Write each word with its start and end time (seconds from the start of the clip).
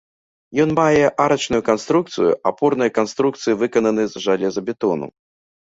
Ён 0.63 0.69
мае 0.79 1.03
арачную 1.25 1.59
канструкцыю, 1.69 2.31
апорнай 2.53 2.91
канструкцыі 2.99 3.59
выкананы 3.61 4.03
з 4.17 4.27
жалезабетону. 4.27 5.07